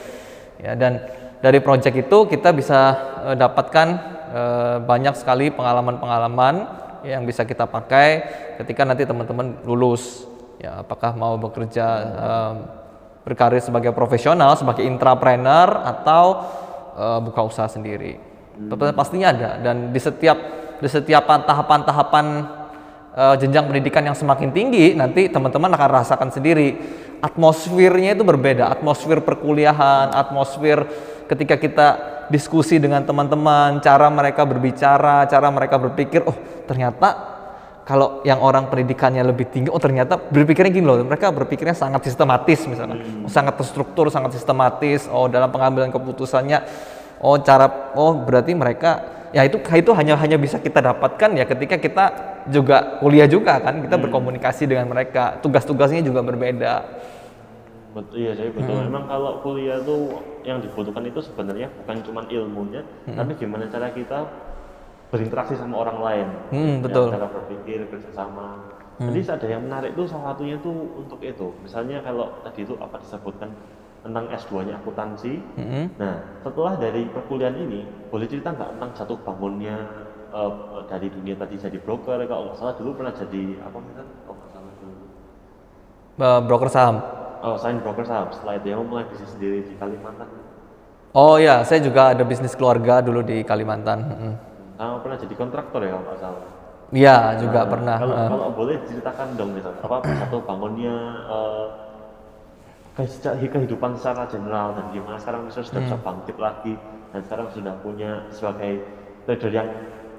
ya 0.59 0.75
dan 0.75 1.07
dari 1.39 1.63
project 1.63 1.95
itu 1.95 2.27
kita 2.27 2.51
bisa 2.51 2.81
uh, 3.23 3.37
dapatkan 3.39 3.89
eh, 4.29 4.77
banyak 4.83 5.15
sekali 5.15 5.55
pengalaman-pengalaman 5.55 6.67
yang 7.07 7.23
bisa 7.23 7.47
kita 7.47 7.71
pakai 7.71 8.27
ketika 8.59 8.83
nanti 8.83 9.07
teman-teman 9.07 9.63
lulus. 9.63 10.27
Ya, 10.59 10.83
apakah 10.83 11.15
mau 11.15 11.39
bekerja 11.39 11.87
eh, 12.03 12.53
berkarir 13.23 13.63
sebagai 13.63 13.95
profesional, 13.95 14.59
sebagai 14.59 14.83
intrapreneur 14.83 15.87
atau 15.87 16.25
eh, 16.99 17.19
buka 17.23 17.41
usaha 17.47 17.71
sendiri. 17.71 18.28
Pastinya 18.97 19.31
ada. 19.31 19.51
Dan 19.63 19.95
di 19.95 20.01
setiap 20.03 20.39
di 20.79 20.89
setiap 20.91 21.27
tahapan-tahapan 21.27 22.27
eh, 23.15 23.35
jenjang 23.43 23.67
pendidikan 23.67 24.03
yang 24.07 24.15
semakin 24.19 24.51
tinggi 24.55 24.95
nanti 24.95 25.27
teman-teman 25.31 25.75
akan 25.75 25.89
rasakan 25.91 26.31
sendiri 26.31 26.79
atmosfernya 27.19 28.15
itu 28.15 28.23
berbeda, 28.23 28.71
atmosfer 28.71 29.19
perkuliahan, 29.23 30.15
atmosfer 30.15 30.87
ketika 31.27 31.59
kita 31.59 31.87
diskusi 32.31 32.79
dengan 32.79 33.03
teman-teman, 33.03 33.83
cara 33.83 34.07
mereka 34.09 34.47
berbicara, 34.47 35.27
cara 35.27 35.49
mereka 35.51 35.77
berpikir, 35.81 36.23
oh 36.25 36.37
ternyata 36.69 37.37
kalau 37.89 38.21
yang 38.21 38.45
orang 38.45 38.69
pendidikannya 38.69 39.25
lebih 39.25 39.49
tinggi, 39.49 39.73
oh 39.73 39.81
ternyata 39.81 40.21
berpikirnya 40.21 40.69
gini 40.69 40.85
loh, 40.85 41.01
mereka 41.01 41.33
berpikirnya 41.33 41.73
sangat 41.73 42.05
sistematis 42.05 42.69
misalnya, 42.69 43.01
hmm. 43.01 43.33
sangat 43.33 43.57
terstruktur, 43.57 44.13
sangat 44.13 44.37
sistematis, 44.37 45.09
oh 45.09 45.27
dalam 45.27 45.49
pengambilan 45.49 45.89
keputusannya, 45.89 46.69
oh 47.23 47.37
cara, 47.43 47.93
oh 47.99 48.19
berarti 48.23 48.53
mereka 48.55 49.19
ya 49.33 49.45
itu 49.45 49.61
itu 49.61 49.91
hanya 49.93 50.17
hanya 50.17 50.41
bisa 50.41 50.57
kita 50.57 50.81
dapatkan 50.81 51.37
ya 51.37 51.45
ketika 51.45 51.77
kita 51.77 52.05
juga 52.49 52.97
kuliah 53.01 53.29
juga 53.29 53.61
kan 53.61 53.85
kita 53.85 53.97
hmm. 54.01 54.05
berkomunikasi 54.09 54.65
dengan 54.65 54.89
mereka 54.89 55.37
tugas-tugasnya 55.45 56.01
juga 56.01 56.25
berbeda 56.25 56.75
betul 57.93 58.17
iya 58.17 58.33
saya 58.33 58.49
betul 58.53 58.73
hmm. 58.73 58.85
memang 58.89 59.05
kalau 59.05 59.45
kuliah 59.45 59.79
tuh 59.85 60.25
yang 60.49 60.65
dibutuhkan 60.65 61.05
itu 61.05 61.21
sebenarnya 61.21 61.69
bukan 61.85 61.97
cuma 62.05 62.21
ilmunya 62.29 62.83
hmm. 63.05 63.17
tapi 63.17 63.33
gimana 63.37 63.69
cara 63.69 63.93
kita 63.93 64.19
berinteraksi 65.09 65.57
sama 65.57 65.77
orang 65.77 65.99
lain 66.01 66.29
hmm, 66.53 66.75
betul 66.85 67.09
ya, 67.13 67.21
cara 67.21 67.27
berpikir 67.29 67.79
bersama 67.89 68.65
hmm. 69.01 69.09
jadi 69.13 69.19
ada 69.37 69.47
yang 69.49 69.63
menarik 69.65 69.93
tuh 69.93 70.09
salah 70.09 70.37
satunya 70.37 70.57
tuh 70.61 70.77
untuk 71.05 71.21
itu 71.21 71.53
misalnya 71.61 72.01
kalau 72.01 72.33
tadi 72.45 72.65
itu 72.65 72.77
apa 72.81 72.97
disebutkan 73.01 73.53
tentang 74.03 74.25
S2-nya 74.31 74.75
akuntansi. 74.79 75.35
Mm-hmm. 75.59 75.85
Nah, 75.99 76.15
setelah 76.47 76.75
dari 76.79 77.07
perkuliahan 77.11 77.57
ini, 77.59 77.81
boleh 78.09 78.27
cerita 78.31 78.55
nggak 78.55 78.79
tentang 78.79 78.91
jatuh 78.95 79.19
bangunnya 79.27 79.77
uh, 80.31 80.83
dari 80.87 81.11
dunia 81.11 81.35
tadi 81.35 81.59
jadi 81.59 81.79
broker? 81.83 82.23
Kalau 82.25 82.51
nggak 82.51 82.59
salah 82.59 82.75
dulu 82.79 82.91
pernah 82.95 83.15
jadi 83.15 83.43
apa 83.63 83.79
misalnya? 83.83 84.15
Oh 84.31 84.35
nggak 84.35 84.51
salah 84.55 84.73
dulu. 84.79 84.95
Uh, 86.19 86.41
broker 86.47 86.71
saham. 86.71 86.97
Oh, 87.39 87.55
saya 87.55 87.79
broker 87.79 88.07
saham. 88.07 88.29
Setelah 88.35 88.59
itu 88.59 88.67
yang 88.75 88.83
mulai 88.87 89.07
bisnis 89.07 89.31
sendiri 89.31 89.63
di 89.63 89.75
Kalimantan. 89.79 90.27
Oh 91.15 91.41
ya, 91.41 91.65
saya 91.65 91.81
juga 91.81 92.13
ada 92.13 92.23
bisnis 92.23 92.53
keluarga 92.55 93.01
dulu 93.01 93.23
di 93.23 93.43
Kalimantan. 93.43 93.99
Mm-hmm. 94.05 94.33
Sama 94.79 94.97
pernah 95.03 95.19
jadi 95.19 95.35
kontraktor 95.35 95.81
ya 95.83 95.91
kalau 95.95 96.05
nggak 96.07 96.21
salah. 96.23 96.45
Iya, 96.89 97.37
juga 97.37 97.61
nah, 97.65 97.69
pernah. 97.69 97.97
Kalau, 98.01 98.17
uh. 98.17 98.29
kalau 98.33 98.49
boleh 98.57 98.77
ceritakan 98.89 99.29
dong 99.37 99.53
misalnya 99.53 99.81
apa 99.85 99.97
satu 100.09 100.41
bangunnya 100.41 100.97
uh, 101.29 101.88
kehidupan 102.99 103.95
secara 103.95 104.27
general 104.27 104.75
dan 104.75 104.91
gimana 104.91 105.15
sekarang 105.23 105.47
bisa 105.47 105.63
sudah 105.63 105.79
hmm. 105.79 105.87
bisa 105.87 105.99
bangkit 106.03 106.37
lagi 106.43 106.75
dan 107.15 107.21
sekarang 107.23 107.47
sudah 107.55 107.75
punya 107.79 108.11
sebagai 108.35 108.83
trader 109.29 109.51
yang 109.55 109.69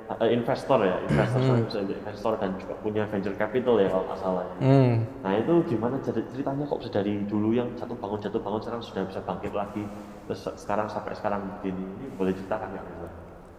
uh, 0.08 0.30
investor 0.32 0.80
ya 0.88 0.96
investor 1.12 1.42
hmm. 1.44 1.68
bisa 1.68 1.80
investor 1.84 2.34
dan 2.40 2.56
juga 2.56 2.74
punya 2.80 3.04
venture 3.12 3.36
capital 3.36 3.76
ya 3.84 3.92
kalau 3.92 4.06
nggak 4.08 4.20
salah 4.24 4.46
hmm. 4.64 4.94
nah 5.20 5.32
itu 5.36 5.54
gimana 5.68 5.96
ceritanya 6.00 6.64
kok 6.64 6.80
bisa 6.80 6.92
dari 6.96 7.14
dulu 7.28 7.52
yang 7.52 7.68
satu 7.76 8.00
bangun 8.00 8.20
jatuh 8.24 8.40
bangun 8.40 8.62
sekarang 8.64 8.82
sudah 8.82 9.04
bisa 9.12 9.20
bangkit 9.28 9.52
lagi 9.52 9.84
terus 10.32 10.42
sekarang 10.56 10.88
sampai 10.88 11.12
sekarang 11.20 11.42
begini 11.60 11.84
ini 11.84 12.06
boleh 12.16 12.32
ceritakan 12.32 12.72
ya 12.80 12.84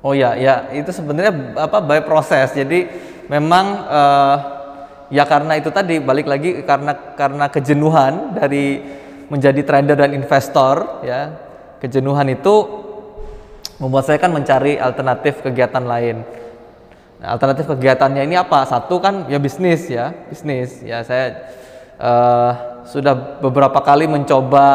Oh 0.01 0.17
ya, 0.17 0.33
ya 0.33 0.73
itu 0.73 0.89
sebenarnya 0.97 1.61
apa 1.61 1.77
by 1.85 2.01
proses. 2.01 2.57
Jadi 2.57 2.89
memang 3.29 3.85
uh, 3.85 4.37
ya 5.13 5.29
karena 5.29 5.61
itu 5.61 5.69
tadi 5.69 6.01
balik 6.01 6.25
lagi 6.25 6.65
karena 6.65 6.97
karena 7.13 7.53
kejenuhan 7.53 8.33
dari 8.33 8.81
menjadi 9.31 9.63
trader 9.63 9.97
dan 9.97 10.13
investor 10.13 11.07
ya. 11.07 11.39
Kejenuhan 11.81 12.29
itu 12.29 12.55
membuat 13.81 14.05
saya 14.05 14.21
kan 14.21 14.29
mencari 14.29 14.77
alternatif 14.77 15.41
kegiatan 15.41 15.81
lain. 15.81 16.21
Nah, 17.21 17.33
alternatif 17.33 17.65
kegiatannya 17.73 18.29
ini 18.29 18.37
apa? 18.37 18.69
Satu 18.69 19.01
kan 19.01 19.31
ya 19.33 19.41
bisnis 19.41 19.89
ya. 19.89 20.13
Bisnis 20.29 20.85
ya. 20.85 21.01
Saya 21.01 21.49
uh, 21.97 22.53
sudah 22.85 23.41
beberapa 23.41 23.81
kali 23.81 24.05
mencoba 24.05 24.67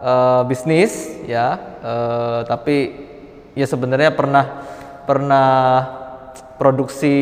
uh, 0.00 0.42
bisnis 0.48 1.12
ya. 1.28 1.60
Uh, 1.84 2.40
tapi 2.48 3.08
ya 3.52 3.68
sebenarnya 3.68 4.16
pernah 4.16 4.64
pernah 5.04 5.52
produksi 6.56 7.16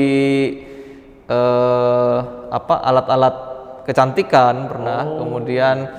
uh, 1.26 2.18
apa 2.50 2.75
alat-alat 2.87 3.37
kecantikan 3.82 4.68
pernah. 4.70 5.02
Oh. 5.06 5.26
kemudian 5.26 5.90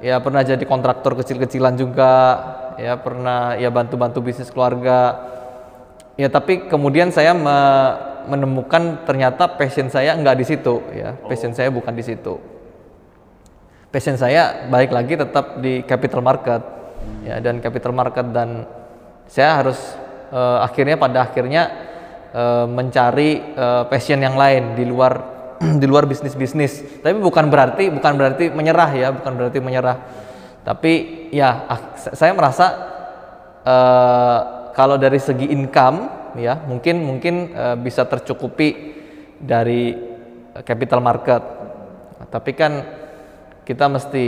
ya 0.00 0.20
pernah 0.20 0.42
jadi 0.44 0.62
kontraktor 0.64 1.16
kecil-kecilan 1.16 1.74
juga. 1.76 2.14
Ya 2.76 2.92
pernah 3.00 3.56
ya 3.56 3.72
bantu-bantu 3.72 4.20
bisnis 4.20 4.52
keluarga. 4.52 5.16
Ya 6.20 6.28
tapi 6.28 6.68
kemudian 6.68 7.08
saya 7.12 7.32
me 7.32 7.58
menemukan 8.26 9.06
ternyata 9.06 9.46
passion 9.54 9.86
saya 9.86 10.12
nggak 10.18 10.36
di 10.36 10.44
situ 10.44 10.82
ya. 10.92 11.16
Passion 11.24 11.54
saya 11.56 11.72
bukan 11.72 11.94
di 11.94 12.04
situ. 12.04 12.36
Passion 13.88 14.18
saya 14.18 14.68
baik 14.68 14.92
lagi 14.92 15.14
tetap 15.16 15.62
di 15.62 15.80
capital 15.86 16.20
market 16.20 16.60
ya 17.24 17.40
dan 17.40 17.62
capital 17.64 17.96
market. 17.96 18.26
Dan 18.28 18.68
saya 19.24 19.62
harus 19.62 19.78
uh, 20.32 20.60
akhirnya 20.60 21.00
pada 21.00 21.24
akhirnya 21.24 21.62
uh, 22.34 22.66
mencari 22.68 23.56
uh, 23.56 23.88
passion 23.88 24.20
yang 24.20 24.36
lain 24.36 24.76
di 24.76 24.84
luar 24.84 25.35
di 25.80 25.86
luar 25.88 26.04
bisnis-bisnis. 26.04 27.02
Tapi 27.02 27.16
bukan 27.18 27.48
berarti 27.48 27.88
bukan 27.88 28.12
berarti 28.16 28.52
menyerah 28.52 28.90
ya, 28.92 29.08
bukan 29.12 29.32
berarti 29.36 29.58
menyerah. 29.60 29.98
Tapi 30.66 30.92
ya 31.30 31.66
ah, 31.70 31.80
saya 31.96 32.32
merasa 32.34 32.66
uh, 33.62 34.38
kalau 34.74 34.98
dari 34.98 35.22
segi 35.22 35.46
income 35.54 36.32
ya 36.36 36.58
mungkin 36.66 37.06
mungkin 37.06 37.34
uh, 37.54 37.76
bisa 37.78 38.04
tercukupi 38.04 38.94
dari 39.38 39.94
capital 40.64 41.00
market. 41.00 41.42
Tapi 42.26 42.50
kan 42.56 42.72
kita 43.62 43.86
mesti 43.86 44.26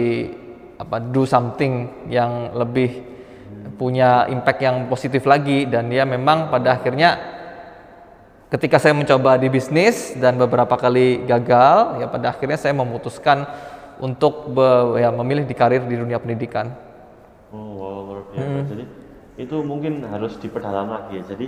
apa 0.79 1.03
do 1.03 1.27
something 1.27 2.07
yang 2.07 2.55
lebih 2.55 3.03
punya 3.79 4.27
impact 4.31 4.61
yang 4.63 4.77
positif 4.91 5.27
lagi 5.27 5.67
dan 5.67 5.91
ya 5.91 6.03
memang 6.03 6.51
pada 6.51 6.79
akhirnya 6.79 7.38
ketika 8.49 8.81
saya 8.81 8.97
mencoba 8.97 9.37
di 9.37 9.49
bisnis 9.53 10.17
dan 10.17 10.41
beberapa 10.41 10.75
kali 10.75 11.29
gagal, 11.29 12.01
ya 12.01 12.07
pada 12.09 12.33
akhirnya 12.33 12.57
saya 12.57 12.73
memutuskan 12.73 13.45
untuk 14.01 14.53
be, 14.53 15.01
ya, 15.01 15.13
memilih 15.13 15.45
di 15.45 15.55
karir 15.55 15.85
di 15.85 15.97
dunia 15.97 16.17
pendidikan. 16.17 16.73
Oh, 17.53 17.77
wow, 17.77 17.97
luar 18.09 18.21
biasa. 18.33 18.49
Hmm. 18.49 18.69
Jadi 18.69 18.85
itu 19.39 19.57
mungkin 19.63 20.03
harus 20.09 20.37
diperdalam 20.41 20.89
lagi 20.89 21.21
ya. 21.21 21.25
Jadi 21.29 21.47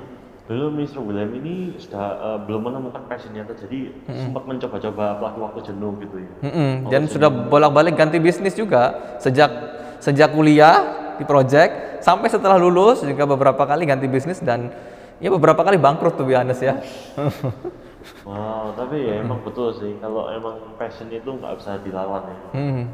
dulu 0.50 0.82
Mr. 0.82 1.00
William 1.00 1.30
ini 1.30 1.78
sudah 1.78 2.06
uh, 2.18 2.38
belum 2.42 2.68
menemukan 2.68 3.06
passionnya, 3.06 3.46
jadi 3.46 3.94
hmm. 4.10 4.20
sempat 4.28 4.42
mencoba-coba 4.50 5.22
waktu 5.22 5.38
waktu 5.40 5.60
jenuh 5.72 5.92
gitu 6.02 6.16
ya. 6.20 6.32
Hmm. 6.42 6.74
Dan 6.90 7.06
jenuh. 7.06 7.12
sudah 7.16 7.30
bolak-balik 7.30 7.94
ganti 7.96 8.18
bisnis 8.18 8.58
juga 8.58 9.16
sejak 9.22 9.48
sejak 10.02 10.32
kuliah 10.32 10.80
di 11.20 11.24
project 11.28 12.02
sampai 12.02 12.32
setelah 12.32 12.56
lulus 12.56 13.04
juga 13.04 13.28
beberapa 13.28 13.62
kali 13.68 13.84
ganti 13.84 14.08
bisnis 14.08 14.40
dan 14.40 14.72
ya 15.20 15.28
beberapa 15.28 15.60
kali 15.60 15.76
bangkrut 15.76 16.16
tuh 16.16 16.26
biasa 16.26 16.62
ya. 16.64 16.74
Wow 18.24 18.72
tapi 18.76 19.04
ya 19.04 19.20
emang 19.20 19.44
betul 19.44 19.76
sih. 19.76 19.92
Kalau 20.00 20.32
emang 20.32 20.56
passion 20.80 21.12
itu 21.12 21.28
nggak 21.28 21.60
bisa 21.60 21.76
dilawan 21.84 22.24
ya. 22.26 22.38
Hmm. 22.56 22.84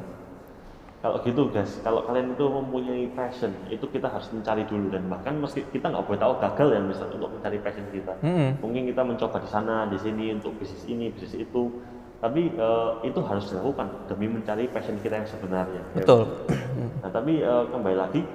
kalau 0.96 1.22
gitu 1.22 1.46
guys 1.54 1.70
kalau 1.86 2.02
kalian 2.02 2.34
itu 2.34 2.50
mempunyai 2.50 3.06
passion 3.14 3.54
itu 3.70 3.86
kita 3.86 4.10
harus 4.10 4.26
mencari 4.34 4.66
dulu. 4.66 4.90
Dan 4.90 5.06
bahkan 5.06 5.38
meski 5.38 5.62
kita 5.70 5.94
nggak 5.94 6.02
boleh 6.02 6.18
tahu 6.18 6.34
gagal 6.42 6.68
ya 6.74 6.80
misalnya 6.82 7.14
untuk 7.22 7.30
mencari 7.38 7.58
passion 7.62 7.86
kita. 7.94 8.12
Hmm. 8.26 8.58
mungkin 8.58 8.82
kita 8.90 9.02
mencoba 9.06 9.38
di 9.38 9.48
sana 9.48 9.86
di 9.86 9.98
sini 10.02 10.34
untuk 10.34 10.58
bisnis 10.58 10.82
ini 10.90 11.14
bisnis 11.14 11.38
itu. 11.38 11.70
Tapi 12.16 12.48
uh, 12.58 12.98
itu 13.04 13.20
harus 13.22 13.44
dilakukan 13.52 14.08
demi 14.10 14.26
mencari 14.26 14.66
passion 14.72 14.98
kita 14.98 15.22
yang 15.22 15.28
sebenarnya. 15.28 15.82
Betul. 15.94 16.26
Ya. 16.50 16.86
nah 17.04 17.10
tapi 17.12 17.44
uh, 17.44 17.70
kembali 17.70 17.96
lagi 17.96 18.26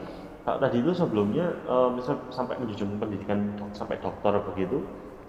kalau 0.42 0.58
tadi 0.58 0.82
itu 0.82 0.92
sebelumnya 0.94 1.54
uh, 1.70 1.90
misal 1.94 2.18
sampai 2.34 2.58
menjunjung 2.58 2.98
pendidikan 2.98 3.54
sampai 3.74 4.02
dokter 4.02 4.34
begitu 4.54 4.82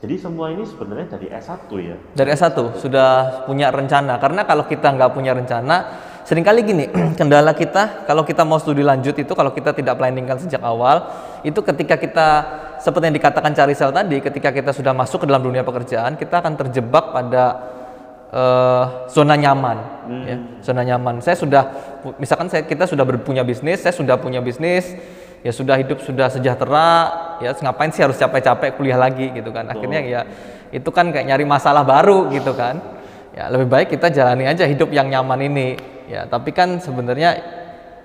jadi 0.02 0.18
semua 0.18 0.50
ini 0.50 0.66
sebenarnya 0.66 1.14
dari 1.14 1.30
S1 1.30 1.70
ya? 1.78 1.94
Dari 2.18 2.34
S1 2.34 2.58
sudah 2.74 3.46
punya 3.46 3.70
rencana. 3.70 4.18
Karena 4.18 4.42
kalau 4.42 4.66
kita 4.66 4.90
nggak 4.98 5.14
punya 5.14 5.30
rencana 5.30 6.10
sering 6.22 6.46
kali 6.46 6.62
gini 6.62 6.86
kendala 7.18 7.50
kita 7.54 8.06
kalau 8.06 8.22
kita 8.22 8.46
mau 8.46 8.58
studi 8.58 8.82
lanjut 8.82 9.14
itu 9.18 9.32
kalau 9.34 9.50
kita 9.50 9.74
tidak 9.74 9.98
planningkan 9.98 10.38
sejak 10.38 10.62
awal 10.62 11.02
itu 11.42 11.58
ketika 11.66 11.98
kita 11.98 12.28
seperti 12.78 13.10
yang 13.10 13.16
dikatakan 13.18 13.50
cari 13.50 13.74
sel 13.74 13.90
tadi 13.90 14.22
ketika 14.22 14.54
kita 14.54 14.70
sudah 14.70 14.94
masuk 14.94 15.22
ke 15.22 15.26
dalam 15.26 15.42
dunia 15.42 15.66
pekerjaan 15.66 16.14
kita 16.14 16.38
akan 16.38 16.54
terjebak 16.54 17.10
pada 17.10 17.44
uh, 18.32 19.06
zona 19.06 19.36
nyaman 19.36 19.78
hmm. 20.08 20.24
ya 20.26 20.36
zona 20.64 20.82
nyaman. 20.82 21.20
Saya 21.20 21.36
sudah 21.38 21.62
misalkan 22.16 22.48
saya 22.48 22.64
kita 22.66 22.88
sudah 22.88 23.04
punya 23.22 23.44
bisnis 23.46 23.84
saya 23.84 23.94
sudah 23.94 24.18
punya 24.18 24.40
bisnis 24.42 24.96
ya 25.44 25.52
sudah 25.52 25.78
hidup 25.78 26.02
sudah 26.02 26.32
sejahtera 26.32 26.90
ya 27.44 27.52
ngapain 27.52 27.92
sih 27.92 28.02
harus 28.02 28.16
capek-capek 28.18 28.74
kuliah 28.74 28.98
lagi 28.98 29.30
gitu 29.30 29.52
kan. 29.52 29.68
Akhirnya 29.68 30.00
ya 30.02 30.20
itu 30.72 30.88
kan 30.88 31.12
kayak 31.12 31.28
nyari 31.28 31.44
masalah 31.44 31.84
baru 31.84 32.32
gitu 32.32 32.56
kan. 32.56 32.80
Ya 33.32 33.48
lebih 33.48 33.68
baik 33.68 33.92
kita 33.92 34.12
jalani 34.12 34.44
aja 34.44 34.64
hidup 34.68 34.92
yang 34.92 35.08
nyaman 35.12 35.40
ini 35.44 35.76
ya. 36.08 36.24
Tapi 36.28 36.52
kan 36.52 36.80
sebenarnya 36.80 37.30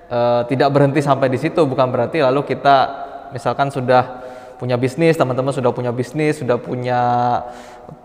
eh, 0.07 0.41
tidak 0.51 0.69
berhenti 0.71 1.03
sampai 1.03 1.27
di 1.31 1.39
situ 1.39 1.63
bukan 1.67 1.87
berarti 1.91 2.23
lalu 2.23 2.47
kita 2.47 3.07
misalkan 3.35 3.67
sudah 3.67 4.26
punya 4.57 4.75
bisnis 4.75 5.13
teman-teman 5.15 5.53
sudah 5.53 5.71
punya 5.71 5.93
bisnis 5.93 6.41
sudah 6.41 6.57
punya 6.57 6.99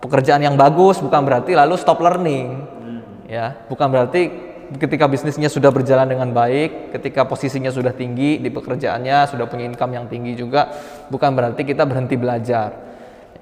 pekerjaan 0.05 0.45
yang 0.45 0.55
bagus 0.55 1.01
bukan 1.01 1.25
berarti 1.25 1.57
lalu 1.57 1.75
stop 1.81 1.99
learning 2.05 2.65
ya 3.27 3.57
bukan 3.67 3.89
berarti 3.89 4.53
ketika 4.77 5.05
bisnisnya 5.05 5.53
sudah 5.53 5.69
berjalan 5.69 6.09
dengan 6.09 6.33
baik, 6.33 6.97
ketika 6.97 7.29
posisinya 7.29 7.69
sudah 7.69 7.93
tinggi 7.93 8.41
di 8.41 8.49
pekerjaannya, 8.49 9.29
sudah 9.29 9.45
punya 9.45 9.69
income 9.69 9.93
yang 9.93 10.07
tinggi 10.09 10.33
juga, 10.33 10.73
bukan 11.13 11.37
berarti 11.37 11.61
kita 11.61 11.85
berhenti 11.85 12.17
belajar. 12.17 12.73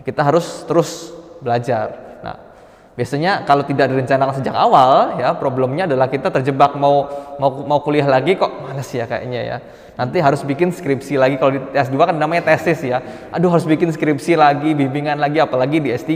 Kita 0.02 0.26
harus 0.26 0.67
terus 0.67 1.14
belajar. 1.38 2.10
Biasanya 3.00 3.49
kalau 3.49 3.64
tidak 3.64 3.88
direncanakan 3.88 4.45
sejak 4.45 4.52
awal, 4.52 5.16
ya 5.16 5.33
problemnya 5.33 5.88
adalah 5.88 6.04
kita 6.12 6.28
terjebak 6.28 6.76
mau 6.76 7.09
mau 7.40 7.64
mau 7.64 7.80
kuliah 7.80 8.04
lagi 8.04 8.37
kok 8.37 8.61
males 8.61 8.92
ya 8.92 9.09
kayaknya 9.09 9.40
ya. 9.40 9.57
Nanti 9.97 10.21
harus 10.21 10.45
bikin 10.45 10.69
skripsi 10.69 11.16
lagi 11.16 11.40
kalau 11.40 11.57
di 11.57 11.64
S2 11.73 11.97
kan 11.97 12.12
namanya 12.21 12.52
tesis 12.52 12.85
ya. 12.85 13.00
Aduh 13.33 13.49
harus 13.49 13.64
bikin 13.64 13.88
skripsi 13.88 14.37
lagi, 14.37 14.76
bimbingan 14.76 15.16
lagi 15.16 15.40
apalagi 15.40 15.80
di 15.80 15.97
S3. 15.97 16.12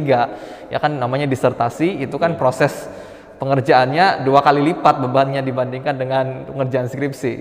Ya 0.69 0.77
kan 0.77 0.93
namanya 0.93 1.25
disertasi 1.25 2.05
itu 2.05 2.21
kan 2.21 2.37
proses 2.37 2.85
pengerjaannya 3.41 4.21
dua 4.29 4.45
kali 4.45 4.61
lipat 4.69 5.01
bebannya 5.09 5.41
dibandingkan 5.41 5.97
dengan 5.97 6.45
pengerjaan 6.53 6.93
skripsi. 6.93 7.33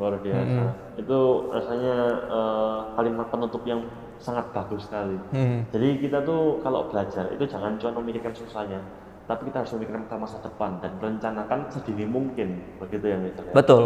Luar 0.00 0.16
biasa. 0.24 0.40
Hmm. 0.40 0.72
Itu 0.96 1.52
rasanya 1.52 1.94
uh, 2.32 2.78
kalimat 2.96 3.28
penutup 3.28 3.60
yang 3.68 3.84
sangat 4.18 4.50
bagus 4.52 4.88
sekali. 4.88 5.16
Hmm. 5.32 5.64
Jadi 5.70 5.88
kita 6.00 6.22
tuh 6.24 6.60
kalau 6.60 6.88
belajar 6.88 7.28
itu 7.32 7.44
jangan 7.46 7.76
cuma 7.80 8.00
memikirkan 8.02 8.32
susahnya, 8.32 8.80
tapi 9.26 9.48
kita 9.50 9.64
harus 9.64 9.72
memikirkan 9.76 10.06
masa 10.18 10.38
depan 10.40 10.78
dan 10.80 10.94
merencanakan 11.00 11.70
sedini 11.70 12.06
mungkin, 12.06 12.62
begitu 12.80 13.04
ya 13.10 13.16
Mr. 13.18 13.52
Betul. 13.52 13.84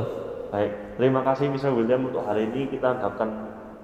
Baik, 0.50 0.98
terima 0.98 1.22
kasih 1.22 1.46
Mr. 1.50 1.70
William 1.70 2.10
untuk 2.10 2.26
hari 2.26 2.50
ini 2.50 2.66
kita 2.66 2.98
mendapatkan 2.98 3.30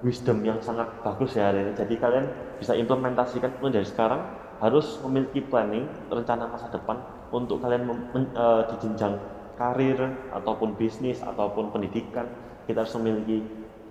wisdom 0.03 0.43
yang 0.43 0.59
sangat 0.59 0.85
bagus 1.01 1.33
ya 1.33 1.49
hari 1.49 1.63
ini. 1.63 1.71
Jadi 1.73 1.95
kalian 1.95 2.25
bisa 2.59 2.75
implementasikan 2.75 3.55
mulai 3.57 3.81
dari 3.81 3.87
sekarang 3.87 4.21
harus 4.57 4.97
memiliki 5.05 5.41
planning 5.45 5.85
rencana 6.09 6.49
masa 6.49 6.67
depan 6.73 6.97
untuk 7.29 7.61
kalian 7.61 7.85
uh, 8.33 8.65
di 8.67 8.75
jenjang 8.81 9.15
karir 9.57 9.97
ataupun 10.33 10.77
bisnis 10.77 11.21
ataupun 11.21 11.73
pendidikan 11.73 12.29
kita 12.69 12.85
harus 12.85 12.93
memiliki 12.99 13.41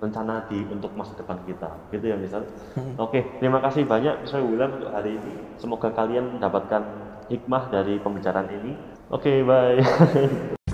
rencana 0.03 0.45
di 0.51 0.65
untuk 0.69 0.93
masa 0.99 1.17
depan 1.17 1.41
kita. 1.49 1.89
Gitu 1.93 2.05
ya 2.13 2.17
misal. 2.19 2.45
Hmm. 2.77 2.95
oke 3.01 3.41
terima 3.41 3.59
kasih 3.65 3.89
banyak 3.89 4.29
saya 4.29 4.43
William 4.45 4.77
untuk 4.77 4.91
hari 4.93 5.17
ini. 5.19 5.33
Semoga 5.57 5.89
kalian 5.93 6.37
mendapatkan 6.37 6.83
hikmah 7.33 7.73
dari 7.73 7.99
pembicaraan 8.01 8.49
ini. 8.53 8.73
Oke 9.11 9.43
bye 9.47 9.79